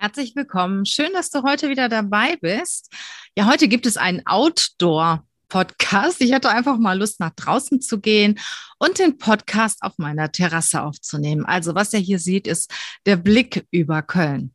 Herzlich 0.00 0.36
willkommen. 0.36 0.86
Schön, 0.86 1.12
dass 1.12 1.28
du 1.30 1.42
heute 1.42 1.68
wieder 1.68 1.88
dabei 1.88 2.36
bist. 2.36 2.92
Ja, 3.36 3.46
heute 3.46 3.66
gibt 3.66 3.84
es 3.84 3.96
einen 3.96 4.24
Outdoor 4.26 5.24
Podcast. 5.48 6.20
Ich 6.20 6.32
hatte 6.32 6.50
einfach 6.50 6.78
mal 6.78 6.96
Lust, 6.96 7.18
nach 7.18 7.32
draußen 7.34 7.80
zu 7.80 7.98
gehen 7.98 8.38
und 8.78 9.00
den 9.00 9.18
Podcast 9.18 9.82
auf 9.82 9.94
meiner 9.98 10.30
Terrasse 10.30 10.82
aufzunehmen. 10.82 11.44
Also, 11.44 11.74
was 11.74 11.92
ihr 11.92 11.98
hier 11.98 12.20
sieht, 12.20 12.46
ist 12.46 12.72
der 13.06 13.16
Blick 13.16 13.66
über 13.72 14.02
Köln. 14.02 14.54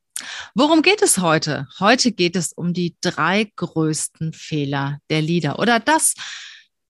Worum 0.55 0.81
geht 0.81 1.01
es 1.01 1.17
heute? 1.17 1.67
Heute 1.77 2.13
geht 2.13 2.37
es 2.37 2.53
um 2.53 2.71
die 2.71 2.95
drei 3.01 3.51
größten 3.57 4.31
Fehler 4.31 4.99
der 5.09 5.21
Lieder 5.21 5.59
oder 5.59 5.81
das, 5.81 6.13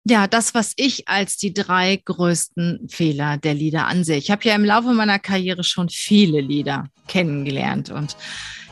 ja, 0.09 0.27
das, 0.27 0.53
was 0.53 0.73
ich 0.75 1.07
als 1.07 1.37
die 1.37 1.53
drei 1.53 2.01
größten 2.03 2.87
Fehler 2.89 3.37
der 3.37 3.53
Lieder 3.53 3.87
ansehe. 3.87 4.17
Ich 4.17 4.31
habe 4.31 4.43
ja 4.43 4.55
im 4.55 4.65
Laufe 4.65 4.93
meiner 4.93 5.19
Karriere 5.19 5.63
schon 5.63 5.89
viele 5.89 6.41
Lieder 6.41 6.87
kennengelernt 7.07 7.89
und 7.89 8.17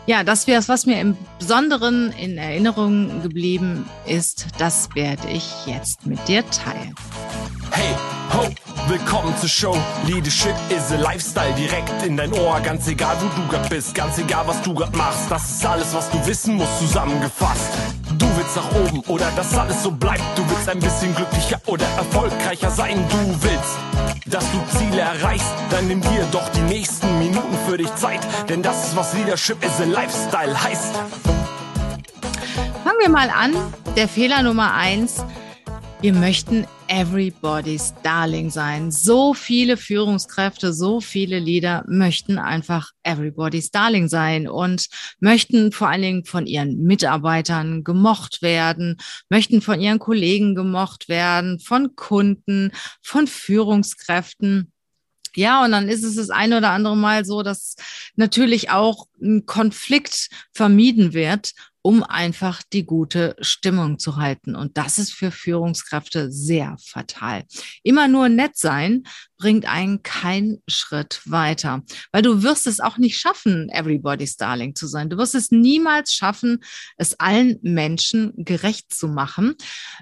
ja, 0.07 0.23
das 0.23 0.47
was 0.47 0.85
mir 0.85 1.01
im 1.01 1.17
Besonderen 1.37 2.13
in 2.13 2.37
Erinnerung 2.37 3.21
geblieben 3.23 3.85
ist, 4.05 4.47
das 4.57 4.87
werde 4.95 5.27
ich 5.29 5.43
jetzt 5.65 6.05
mit 6.05 6.25
dir 6.29 6.49
teilen. 6.49 6.95
Hey, 7.71 7.93
ho, 8.33 8.47
willkommen 8.87 9.35
zur 9.37 9.49
Show. 9.49 9.77
Leadership 10.05 10.55
is 10.69 10.93
a 10.93 10.95
Lifestyle 10.95 11.53
direkt 11.55 12.05
in 12.05 12.15
dein 12.15 12.31
Ohr. 12.31 12.61
Ganz 12.61 12.87
egal, 12.87 13.17
wo 13.19 13.41
du 13.41 13.47
grad 13.49 13.69
bist, 13.69 13.93
ganz 13.93 14.17
egal, 14.17 14.47
was 14.47 14.61
du 14.61 14.73
grad 14.73 14.95
machst. 14.95 15.29
Das 15.29 15.51
ist 15.51 15.65
alles, 15.65 15.93
was 15.93 16.09
du 16.09 16.25
wissen 16.25 16.55
musst, 16.55 16.79
zusammengefasst. 16.79 17.73
Nach 18.57 18.71
oben 18.71 19.01
oder 19.01 19.29
dass 19.35 19.55
alles 19.55 19.83
so 19.83 19.91
bleibt. 19.91 20.23
Du 20.35 20.41
willst 20.49 20.67
ein 20.67 20.79
bisschen 20.79 21.13
glücklicher 21.13 21.61
oder 21.67 21.85
erfolgreicher 21.95 22.71
sein. 22.71 23.05
Du 23.07 23.43
willst, 23.43 23.77
dass 24.25 24.43
du 24.51 24.79
Ziele 24.79 25.01
erreichst. 25.01 25.53
Dann 25.69 25.87
nimm 25.87 26.01
dir 26.01 26.25
doch 26.31 26.49
die 26.49 26.61
nächsten 26.61 27.19
Minuten 27.19 27.55
für 27.67 27.77
dich 27.77 27.93
Zeit. 27.93 28.21
Denn 28.49 28.63
das 28.63 28.87
ist, 28.87 28.95
was 28.95 29.13
Leadership 29.13 29.63
is 29.63 29.79
a 29.79 29.83
Lifestyle 29.83 30.59
heißt. 30.59 30.95
Fangen 32.83 32.97
wir 32.99 33.09
mal 33.09 33.29
an. 33.29 33.53
Der 33.95 34.07
Fehler 34.07 34.41
Nummer 34.41 34.73
eins. 34.73 35.23
Wir 35.99 36.13
möchten 36.13 36.67
everybody's 36.89 37.91
darling 38.03 38.51
sein. 38.51 38.91
So 38.91 39.33
viele 39.33 39.77
Führungskräfte, 39.77 40.71
so 40.71 41.01
viele 41.01 41.39
Leader 41.39 41.83
möchten 41.87 42.37
einfach 42.37 42.91
everybody's 43.01 43.71
darling 43.71 44.07
sein 44.07 44.47
und 44.47 44.89
möchten 45.19 45.71
vor 45.71 45.89
allen 45.89 46.03
Dingen 46.03 46.25
von 46.25 46.45
ihren 46.45 46.83
Mitarbeitern 46.83 47.83
gemocht 47.83 48.43
werden, 48.43 48.97
möchten 49.29 49.59
von 49.59 49.81
ihren 49.81 49.97
Kollegen 49.97 50.53
gemocht 50.53 51.09
werden, 51.09 51.59
von 51.59 51.95
Kunden, 51.95 52.71
von 53.01 53.25
Führungskräften. 53.25 54.71
Ja, 55.35 55.65
und 55.65 55.71
dann 55.71 55.89
ist 55.89 56.03
es 56.03 56.15
das 56.15 56.29
eine 56.29 56.57
oder 56.57 56.69
andere 56.71 56.95
Mal 56.95 57.25
so, 57.25 57.41
dass 57.41 57.75
natürlich 58.15 58.69
auch 58.69 59.07
ein 59.19 59.47
Konflikt 59.47 60.29
vermieden 60.53 61.13
wird 61.13 61.53
um 61.87 62.03
einfach 62.03 62.63
die 62.73 62.85
gute 62.85 63.37
Stimmung 63.39 63.97
zu 63.97 64.17
halten. 64.17 64.57
Und 64.57 64.77
das 64.77 64.97
ist 64.97 65.13
für 65.13 65.31
Führungskräfte 65.31 66.29
sehr 66.29 66.75
fatal. 66.85 67.45
Immer 67.81 68.09
nur 68.09 68.27
nett 68.27 68.57
sein 68.57 69.03
bringt 69.37 69.65
einen 69.65 70.03
keinen 70.03 70.61
Schritt 70.67 71.21
weiter, 71.23 71.83
weil 72.11 72.23
du 72.23 72.43
wirst 72.43 72.67
es 72.67 72.81
auch 72.81 72.97
nicht 72.97 73.17
schaffen, 73.17 73.69
everybody's 73.69 74.35
darling 74.35 74.75
zu 74.75 74.85
sein. 74.85 75.09
Du 75.09 75.17
wirst 75.17 75.33
es 75.33 75.49
niemals 75.49 76.13
schaffen, 76.13 76.59
es 76.97 77.17
allen 77.21 77.57
Menschen 77.61 78.33
gerecht 78.35 78.93
zu 78.93 79.07
machen, 79.07 79.55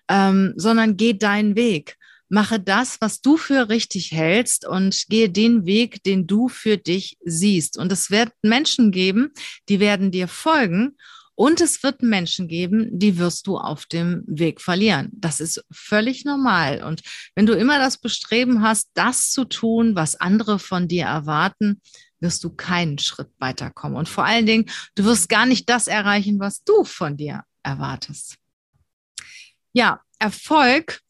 ähm, 0.09 0.55
sondern 0.55 0.97
geh 0.97 1.13
deinen 1.13 1.55
Weg 1.55 1.97
mache 2.27 2.59
das, 2.59 2.99
was 3.01 3.21
du 3.21 3.37
für 3.37 3.69
richtig 3.69 4.11
hältst 4.11 4.67
und 4.67 5.05
gehe 5.09 5.29
den 5.29 5.67
Weg, 5.67 6.01
den 6.01 6.25
du 6.25 6.49
für 6.49 6.75
dich 6.75 7.19
siehst. 7.23 7.77
Und 7.77 7.91
es 7.91 8.09
wird 8.09 8.31
Menschen 8.41 8.91
geben, 8.91 9.31
die 9.69 9.79
werden 9.79 10.09
dir 10.09 10.27
folgen 10.27 10.97
und 11.35 11.59
es 11.59 11.83
wird 11.83 12.01
Menschen 12.01 12.47
geben, 12.47 12.87
die 12.91 13.17
wirst 13.17 13.47
du 13.47 13.57
auf 13.57 13.85
dem 13.85 14.23
Weg 14.25 14.61
verlieren. 14.61 15.09
Das 15.13 15.39
ist 15.39 15.63
völlig 15.69 16.23
normal. 16.23 16.81
Und 16.83 17.01
wenn 17.35 17.45
du 17.45 17.53
immer 17.53 17.77
das 17.77 17.97
Bestreben 17.97 18.61
hast, 18.61 18.89
das 18.93 19.31
zu 19.31 19.43
tun, 19.45 19.95
was 19.95 20.15
andere 20.15 20.59
von 20.59 20.87
dir 20.87 21.05
erwarten, 21.05 21.81
wirst 22.19 22.43
du 22.43 22.49
keinen 22.49 22.97
Schritt 22.97 23.29
weiterkommen. 23.37 23.97
Und 23.97 24.07
vor 24.07 24.23
allen 24.23 24.45
Dingen, 24.45 24.65
du 24.95 25.03
wirst 25.03 25.27
gar 25.27 25.45
nicht 25.45 25.69
das 25.69 25.87
erreichen, 25.87 26.39
was 26.39 26.63
du 26.63 26.85
von 26.85 27.17
dir 27.17 27.43
erwartest. 27.63 28.35
Ja, 29.73 30.01
Erfolg 30.19 31.01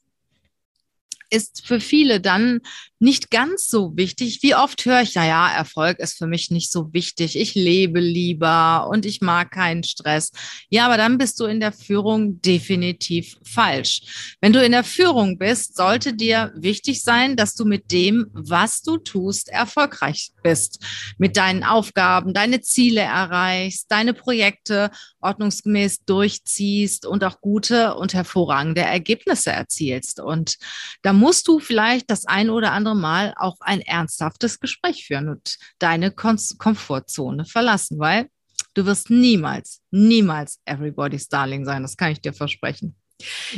ist 1.29 1.65
für 1.65 1.79
viele 1.79 2.19
dann 2.19 2.61
nicht 2.99 3.29
ganz 3.29 3.67
so 3.67 3.95
wichtig. 3.97 4.41
Wie 4.41 4.55
oft 4.55 4.85
höre 4.85 5.01
ich, 5.01 5.15
ja, 5.15 5.25
ja, 5.25 5.49
Erfolg 5.49 5.99
ist 5.99 6.17
für 6.17 6.27
mich 6.27 6.49
nicht 6.49 6.71
so 6.71 6.93
wichtig. 6.93 7.37
Ich 7.37 7.53
lebe 7.53 7.99
lieber 7.99 8.87
und 8.89 9.05
ich 9.05 9.21
mag 9.21 9.51
keinen 9.51 9.83
Stress. 9.83 10.31
Ja, 10.69 10.85
aber 10.85 10.97
dann 10.97 11.17
bist 11.17 11.39
du 11.39 11.45
in 11.45 11.59
der 11.59 11.73
Führung 11.73 12.41
definitiv 12.41 13.35
falsch. 13.43 14.35
Wenn 14.39 14.53
du 14.53 14.63
in 14.63 14.71
der 14.71 14.85
Führung 14.85 15.37
bist, 15.37 15.75
sollte 15.75 16.13
dir 16.13 16.53
wichtig 16.55 17.03
sein, 17.03 17.35
dass 17.35 17.55
du 17.55 17.65
mit 17.65 17.91
dem, 17.91 18.27
was 18.31 18.81
du 18.81 18.97
tust, 18.97 19.49
erfolgreich 19.49 20.31
bist. 20.41 20.81
Mit 21.17 21.35
deinen 21.35 21.63
Aufgaben, 21.63 22.33
deine 22.33 22.61
Ziele 22.61 23.01
erreichst, 23.01 23.91
deine 23.91 24.13
Projekte 24.13 24.89
ordnungsgemäß 25.19 26.05
durchziehst 26.05 27.05
und 27.05 27.23
auch 27.23 27.41
gute 27.41 27.95
und 27.95 28.13
hervorragende 28.13 28.81
Ergebnisse 28.81 29.51
erzielst. 29.51 30.19
Und 30.19 30.57
da 31.01 31.11
musst 31.11 31.47
du 31.47 31.59
vielleicht 31.59 32.09
das 32.09 32.25
ein 32.25 32.49
oder 32.49 32.71
andere 32.71 32.84
Mal 32.93 33.33
auch 33.37 33.57
ein 33.61 33.81
ernsthaftes 33.81 34.59
Gespräch 34.59 35.07
führen 35.07 35.29
und 35.29 35.57
deine 35.79 36.11
Kom 36.11 36.37
Komfortzone 36.57 37.45
verlassen, 37.45 37.97
weil 37.99 38.29
du 38.73 38.85
wirst 38.85 39.09
niemals, 39.09 39.81
niemals 39.91 40.59
everybody's 40.65 41.27
darling 41.29 41.65
sein. 41.65 41.81
Das 41.81 41.97
kann 41.97 42.11
ich 42.11 42.21
dir 42.21 42.33
versprechen. 42.33 42.95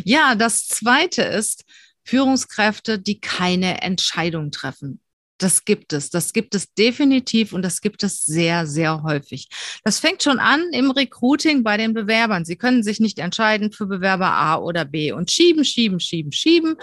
Ja, 0.04 0.36
das 0.36 0.68
zweite 0.68 1.24
ist, 1.24 1.66
Führungskräfte, 2.06 3.00
die 3.00 3.20
keine 3.20 3.82
Entscheidung 3.82 4.52
treffen. 4.52 5.02
Das 5.40 5.66
gibt 5.66 5.94
es. 5.94 6.09
Das 6.09 6.34
gibt 6.34 6.56
es 6.56 6.74
definitiv 6.74 7.53
und 7.53 7.62
das 7.62 7.81
gibt 7.81 8.02
es 8.03 8.25
sehr, 8.25 8.66
sehr 8.66 9.03
häufig. 9.03 9.50
Das 9.84 10.00
fängt 10.00 10.24
schon 10.24 10.40
an 10.40 10.64
im 10.72 10.90
Recruiting 10.90 11.64
bei 11.64 11.78
den 11.78 11.94
Bewerbern. 11.94 12.44
Sie 12.44 12.56
können 12.56 12.81
sich 12.81 13.00
nicht 13.00 13.20
entscheiden 13.20 13.72
für 13.72 13.86
Bewerber 13.86 14.31
A 14.31 14.56
oder 14.58 14.84
B 14.84 15.12
und 15.12 15.30
schieben, 15.30 15.64
schieben, 15.64 16.00
schieben, 16.00 16.31
schieben. 16.31 16.75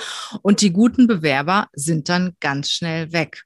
Und 0.42 0.60
die 0.60 0.70
guten 0.70 1.08
Bewerber 1.08 1.66
sind 1.72 2.08
dann 2.08 2.36
ganz 2.38 2.70
schnell 2.70 3.12
weg. 3.12 3.42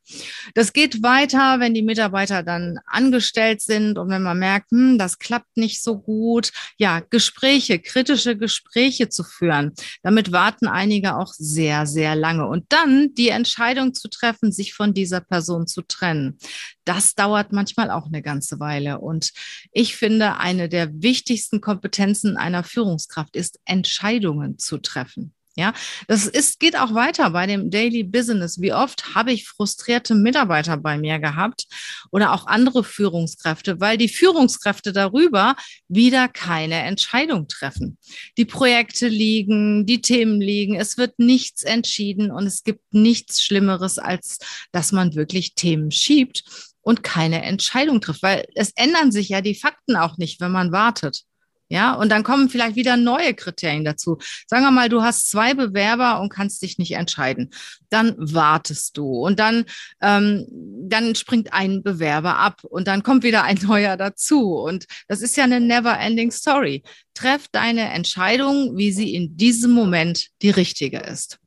Das 0.54 0.74
geht 0.74 1.02
weiter, 1.02 1.58
wenn 1.58 1.72
die 1.72 1.82
Mitarbeiter 1.82 2.42
dann 2.42 2.78
angestellt 2.86 3.62
sind 3.62 3.96
und 3.96 4.10
wenn 4.10 4.22
man 4.22 4.38
merkt, 4.38 4.70
hm, 4.72 4.98
das 4.98 5.19
klappt 5.19 5.56
nicht 5.56 5.82
so 5.82 5.98
gut. 5.98 6.52
Ja, 6.76 7.00
Gespräche, 7.00 7.78
kritische 7.78 8.36
Gespräche 8.36 9.08
zu 9.08 9.25
führen. 9.25 9.72
Damit 10.02 10.32
warten 10.32 10.66
einige 10.66 11.16
auch 11.16 11.32
sehr, 11.32 11.86
sehr 11.86 12.14
lange. 12.14 12.46
Und 12.46 12.66
dann 12.69 13.14
die 13.14 13.30
Entscheidung 13.30 13.94
zu 13.94 14.08
treffen, 14.08 14.52
sich 14.52 14.75
von 14.75 14.92
dieser 14.98 15.20
Person 15.20 15.66
zu 15.66 15.82
trennen. 15.82 16.38
Das 16.84 17.14
dauert 17.14 17.53
manchmal 17.53 17.91
auch 17.91 18.06
eine 18.06 18.22
ganze 18.22 18.60
Weile. 18.60 18.98
Und 19.00 19.32
ich 19.72 19.97
finde, 19.97 20.38
eine 20.38 20.69
der 20.69 21.03
wichtigsten 21.03 21.60
Kompetenzen 21.60 22.36
einer 22.36 22.64
Führungskraft 22.64 23.37
ist, 23.37 23.60
Entscheidungen 23.64 24.58
zu 24.58 24.78
treffen. 24.78 25.34
Ja, 25.58 25.72
das 26.06 26.28
ist, 26.28 26.60
geht 26.60 26.78
auch 26.78 26.94
weiter 26.94 27.30
bei 27.30 27.44
dem 27.44 27.69
Daily 27.69 28.04
Business. 28.04 28.60
Wie 28.60 28.72
oft 28.72 29.16
habe 29.16 29.32
ich 29.32 29.48
frustrierte 29.48 30.14
Mitarbeiter 30.14 30.76
bei 30.76 30.96
mir 30.98 31.19
gehabt 31.19 31.66
oder 32.12 32.32
auch 32.32 32.46
andere 32.46 32.84
Führungskräfte, 32.84 33.80
weil 33.80 33.98
die 33.98 34.08
Führungskräfte 34.08 34.92
darüber 34.92 35.56
wieder 35.88 36.28
keine 36.28 36.76
Entscheidung 36.82 37.48
treffen. 37.48 37.98
Die 38.36 38.44
Projekte 38.44 39.08
liegen, 39.08 39.84
die 39.84 40.00
Themen 40.00 40.41
liegen, 40.41 40.76
es 40.76 40.96
wird 40.96 41.19
nichts 41.19 41.64
entschieden 41.64 42.30
und 42.30 42.46
es 42.46 42.62
gibt 42.62 42.94
nichts 42.94 43.42
Schlimmeres, 43.42 43.98
als 43.98 44.38
dass 44.70 44.92
man 44.92 45.16
wirklich 45.16 45.56
Themen 45.56 45.90
schiebt 45.90 46.44
und 46.82 47.02
keine 47.02 47.42
Entscheidung 47.42 48.00
trifft, 48.00 48.22
weil 48.22 48.46
es 48.54 48.70
ändern 48.76 49.10
sich 49.10 49.30
ja 49.30 49.40
die 49.40 49.56
Fakten 49.56 49.96
auch 49.96 50.19
nicht, 50.19 50.40
wenn 50.40 50.52
man 50.52 50.70
wartet. 50.70 51.25
Ja, 51.70 51.93
und 51.93 52.11
dann 52.11 52.23
kommen 52.23 52.49
vielleicht 52.49 52.76
wieder 52.76 52.97
neue 52.97 53.35
Kriterien 53.35 53.85
dazu. 53.85 54.19
Sagen 54.47 54.65
wir 54.65 54.70
mal, 54.70 54.88
du 54.88 55.03
hast 55.03 55.31
zwei 55.31 55.53
Bewerber 55.53 56.20
und 56.20 56.31
kannst 56.31 56.62
dich 56.62 56.79
nicht 56.79 56.93
entscheiden. 56.93 57.50
Dann 57.91 58.15
wartest 58.17 58.97
du 58.97 59.06
und 59.06 59.38
dann, 59.38 59.67
ähm, 60.00 60.47
dann 60.50 61.15
springt 61.15 61.53
ein 61.53 61.82
Bewerber 61.82 62.38
ab 62.38 62.65
und 62.65 62.88
dann 62.88 63.03
kommt 63.03 63.23
wieder 63.23 63.44
ein 63.44 63.59
neuer 63.62 63.99
dazu. 63.99 64.55
Und 64.55 64.87
das 65.09 65.20
ist 65.20 65.37
ja 65.37 65.44
eine 65.44 65.61
never-ending 65.61 66.31
Story. 66.31 66.82
Treff 67.12 67.49
deine 67.53 67.93
Entscheidung, 67.93 68.79
wie 68.79 68.93
sie 68.93 69.15
in 69.15 69.37
diesem 69.37 69.73
Moment 69.73 70.29
die 70.41 70.50
richtige 70.50 70.99
ist. 70.99 71.38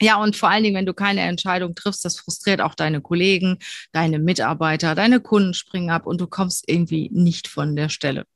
Ja, 0.00 0.16
und 0.16 0.36
vor 0.36 0.50
allen 0.50 0.64
Dingen, 0.64 0.76
wenn 0.76 0.86
du 0.86 0.94
keine 0.94 1.22
Entscheidung 1.22 1.74
triffst, 1.74 2.04
das 2.04 2.18
frustriert 2.18 2.60
auch 2.60 2.74
deine 2.74 3.00
Kollegen, 3.00 3.58
deine 3.92 4.18
Mitarbeiter, 4.18 4.94
deine 4.94 5.20
Kunden 5.20 5.54
springen 5.54 5.90
ab 5.90 6.06
und 6.06 6.20
du 6.20 6.26
kommst 6.26 6.64
irgendwie 6.68 7.10
nicht 7.12 7.48
von 7.48 7.74
der 7.74 7.88
Stelle. 7.88 8.26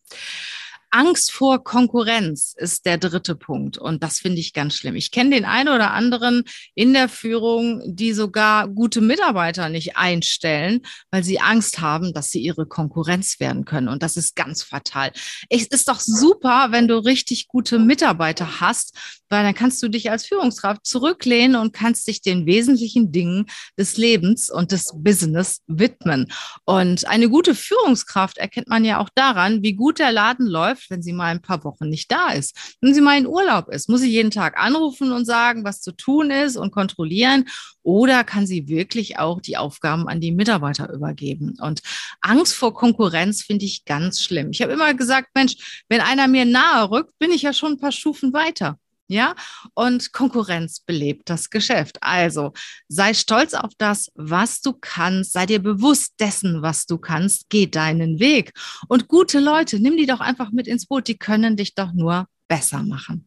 Angst 0.91 1.33
vor 1.33 1.63
Konkurrenz 1.63 2.55
ist 2.57 2.87
der 2.87 2.99
dritte 2.99 3.35
Punkt. 3.35 3.79
Und 3.79 4.03
das 4.03 4.19
finde 4.19 4.41
ich 4.41 4.53
ganz 4.53 4.75
schlimm. 4.75 4.97
Ich 4.97 5.11
kenne 5.11 5.31
den 5.31 5.45
einen 5.45 5.69
oder 5.69 5.93
anderen 5.93 6.45
in 6.75 6.93
der 6.93 7.09
Führung, 7.09 7.83
die 7.87 8.13
sogar 8.13 8.69
gute 8.69 9.01
Mitarbeiter 9.01 9.69
nicht 9.69 9.97
einstellen, 9.97 10.83
weil 11.11 11.25
sie 11.25 11.41
Angst 11.41 11.81
haben, 11.81 12.13
dass 12.13 12.31
sie 12.31 12.41
ihre 12.41 12.67
Konkurrenz 12.67 13.41
werden 13.41 13.65
können. 13.65 13.89
Und 13.89 14.03
das 14.03 14.17
ist 14.17 14.37
ganz 14.37 14.63
fatal. 14.63 15.13
Es 15.49 15.67
ist 15.67 15.89
doch 15.89 16.01
super, 16.01 16.69
wenn 16.71 16.89
du 16.89 16.99
richtig 16.99 17.49
gute 17.49 17.79
Mitarbeiter 17.79 18.61
hast, 18.61 18.97
weil 19.29 19.43
dann 19.43 19.55
kannst 19.55 19.83
du 19.83 19.89
dich 19.89 20.11
als 20.11 20.27
Führungskraft 20.27 20.87
zurücklehnen 20.87 21.61
und 21.61 21.73
kannst 21.73 22.09
dich 22.09 22.23
den 22.23 22.47
wesentlichen 22.47 23.13
Dingen 23.13 23.47
des 23.77 23.97
Lebens 23.97 24.51
und 24.51 24.73
des 24.73 24.93
Business 24.95 25.61
widmen. 25.67 26.33
Und 26.65 27.07
eine 27.07 27.29
gute 27.29 27.55
Führungskraft 27.55 28.39
erkennt 28.39 28.69
man 28.69 28.85
ja 28.85 28.99
auch 28.99 29.11
daran, 29.15 29.63
wie 29.63 29.75
gut 29.75 29.99
der 29.99 30.13
Laden 30.13 30.47
läuft, 30.47 30.78
wenn 30.89 31.03
sie 31.03 31.13
mal 31.13 31.27
ein 31.27 31.43
paar 31.43 31.65
Wochen 31.65 31.89
nicht 31.89 32.11
da 32.11 32.31
ist. 32.31 32.77
Wenn 32.81 32.95
sie 32.95 33.01
mal 33.01 33.19
in 33.19 33.27
Urlaub 33.27 33.69
ist, 33.69 33.89
muss 33.89 34.01
sie 34.01 34.11
jeden 34.11 34.31
Tag 34.31 34.59
anrufen 34.59 35.13
und 35.13 35.25
sagen, 35.25 35.65
was 35.65 35.81
zu 35.81 35.93
tun 35.93 36.31
ist 36.31 36.57
und 36.57 36.71
kontrollieren. 36.71 37.47
Oder 37.83 38.25
kann 38.25 38.47
sie 38.47 38.69
wirklich 38.69 39.19
auch 39.19 39.41
die 39.41 39.57
Aufgaben 39.57 40.09
an 40.09 40.21
die 40.21 40.33
Mitarbeiter 40.33 40.93
übergeben? 40.93 41.57
Und 41.61 41.81
Angst 42.21 42.55
vor 42.55 42.75
Konkurrenz 42.75 43.43
finde 43.43 43.65
ich 43.65 43.85
ganz 43.85 44.23
schlimm. 44.23 44.51
Ich 44.51 44.63
habe 44.63 44.73
immer 44.73 44.95
gesagt, 44.95 45.29
Mensch, 45.35 45.85
wenn 45.89 46.01
einer 46.01 46.29
mir 46.29 46.45
nahe 46.45 46.91
rückt, 46.91 47.19
bin 47.19 47.31
ich 47.31 47.43
ja 47.43 47.53
schon 47.53 47.73
ein 47.73 47.79
paar 47.79 47.93
Stufen 47.93 48.33
weiter. 48.33 48.79
Ja, 49.11 49.35
und 49.73 50.13
Konkurrenz 50.13 50.81
belebt 50.81 51.31
das 51.31 51.49
Geschäft. 51.49 51.97
Also 52.03 52.53
sei 52.89 53.15
stolz 53.15 53.55
auf 53.55 53.73
das, 53.79 54.13
was 54.15 54.61
du 54.61 54.75
kannst. 54.79 55.33
Sei 55.33 55.47
dir 55.47 55.61
bewusst 55.61 56.15
dessen, 56.21 56.61
was 56.61 56.85
du 56.85 56.99
kannst. 56.99 57.47
Geh 57.49 57.67
deinen 57.67 58.21
Weg. 58.21 58.53
Und 58.87 59.09
gute 59.09 59.41
Leute, 59.41 59.81
nimm 59.81 59.97
die 59.97 60.07
doch 60.07 60.21
einfach 60.21 60.51
mit 60.53 60.69
ins 60.69 60.87
Boot. 60.87 61.09
Die 61.09 61.17
können 61.17 61.57
dich 61.57 61.75
doch 61.75 61.93
nur 61.95 62.27
besser 62.49 62.83
machen. 62.83 63.25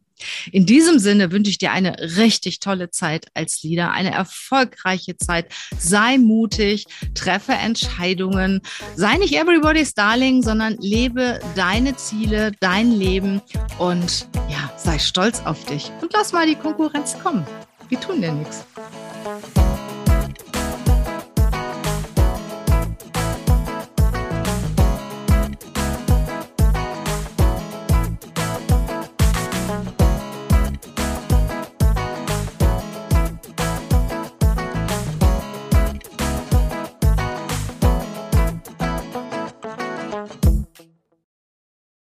In 0.50 0.66
diesem 0.66 0.98
Sinne 0.98 1.32
wünsche 1.32 1.50
ich 1.50 1.58
dir 1.58 1.72
eine 1.72 1.96
richtig 2.16 2.60
tolle 2.60 2.90
Zeit 2.90 3.26
als 3.34 3.62
Leader, 3.62 3.92
eine 3.92 4.12
erfolgreiche 4.12 5.16
Zeit. 5.16 5.52
Sei 5.78 6.18
mutig, 6.18 6.86
treffe 7.14 7.52
Entscheidungen, 7.52 8.60
sei 8.96 9.16
nicht 9.16 9.34
everybody's 9.34 9.94
darling, 9.94 10.42
sondern 10.42 10.76
lebe 10.78 11.40
deine 11.56 11.96
Ziele, 11.96 12.52
dein 12.60 12.92
Leben 12.92 13.40
und 13.78 14.28
sei 14.82 14.98
stolz 14.98 15.42
auf 15.44 15.64
dich 15.64 15.92
und 16.00 16.12
lass 16.12 16.32
mal 16.32 16.46
die 16.46 16.56
Konkurrenz 16.56 17.16
kommen. 17.22 17.46
Wir 17.88 18.00
tun 18.00 18.20
dir 18.20 18.32
nichts. 18.32 18.64